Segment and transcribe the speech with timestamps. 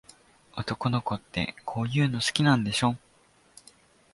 [0.57, 2.95] 男の子って、こういうの好きなんでしょ。